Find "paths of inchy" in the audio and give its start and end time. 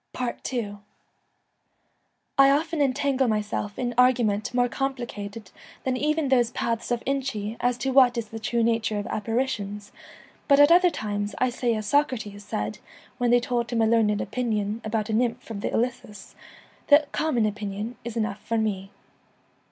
6.49-7.55